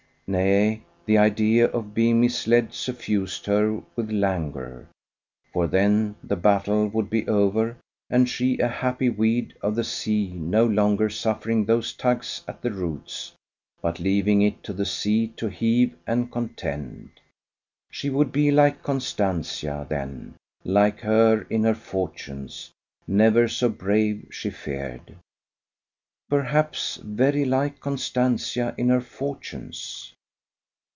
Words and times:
Nay, 0.33 0.81
the 1.05 1.17
idea 1.17 1.65
of 1.65 1.93
being 1.93 2.21
misled 2.21 2.73
suffused 2.73 3.45
her 3.47 3.81
with 3.97 4.11
languor; 4.13 4.87
for 5.51 5.67
then 5.67 6.15
the 6.23 6.37
battle 6.37 6.87
would 6.87 7.09
be 7.09 7.27
over 7.27 7.75
and 8.09 8.29
she 8.29 8.57
a 8.59 8.67
happy 8.69 9.09
weed 9.09 9.53
of 9.61 9.75
the 9.75 9.83
sea 9.83 10.29
no 10.31 10.65
longer 10.65 11.09
suffering 11.09 11.65
those 11.65 11.91
tugs 11.91 12.45
at 12.47 12.61
the 12.61 12.71
roots, 12.71 13.33
but 13.81 13.99
leaving 13.99 14.41
it 14.41 14.63
to 14.63 14.71
the 14.71 14.85
sea 14.85 15.27
to 15.35 15.49
heave 15.49 15.97
and 16.07 16.31
contend. 16.31 17.09
She 17.91 18.09
would 18.09 18.31
be 18.31 18.51
like 18.51 18.81
Constantia 18.83 19.85
then: 19.89 20.35
like 20.63 21.01
her 21.01 21.41
in 21.49 21.65
her 21.65 21.75
fortunes: 21.75 22.71
never 23.05 23.49
so 23.49 23.67
brave, 23.67 24.29
she 24.31 24.49
feared. 24.49 25.13
Perhaps 26.29 27.01
very 27.03 27.43
like 27.43 27.81
Constantia 27.81 28.73
in 28.77 28.87
her 28.87 29.01
fortunes! 29.01 30.13